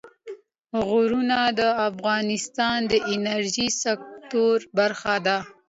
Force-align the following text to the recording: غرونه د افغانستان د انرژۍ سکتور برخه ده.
غرونه 0.87 1.39
د 1.59 1.61
افغانستان 1.89 2.77
د 2.91 2.93
انرژۍ 3.13 3.69
سکتور 3.83 4.57
برخه 4.77 5.15
ده. 5.25 5.37